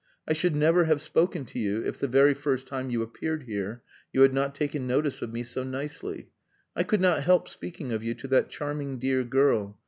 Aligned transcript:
I 0.27 0.33
should 0.33 0.55
never 0.55 0.85
have 0.85 0.99
spoken 0.99 1.45
to 1.45 1.59
you 1.59 1.85
if 1.85 1.99
the 1.99 2.07
very 2.07 2.33
first 2.33 2.65
time 2.65 2.89
you 2.89 3.03
appeared 3.03 3.43
here 3.43 3.83
you 4.11 4.21
had 4.21 4.33
not 4.33 4.55
taken 4.55 4.87
notice 4.87 5.21
of 5.21 5.31
me 5.31 5.43
so 5.43 5.63
nicely. 5.63 6.31
I 6.75 6.81
could 6.81 7.01
not 7.01 7.21
help 7.21 7.47
speaking 7.47 7.91
of 7.91 8.03
you 8.03 8.15
to 8.15 8.27
that 8.29 8.49
charming 8.49 8.97
dear 8.97 9.23
girl. 9.23 9.77